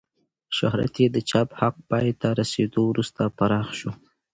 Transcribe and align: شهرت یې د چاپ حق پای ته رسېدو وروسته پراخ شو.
شهرت 0.57 0.93
یې 1.01 1.07
د 1.11 1.17
چاپ 1.29 1.49
حق 1.59 1.75
پای 1.89 2.07
ته 2.21 2.27
رسېدو 2.39 2.81
وروسته 2.87 3.21
پراخ 3.37 3.67
شو. 3.79 3.91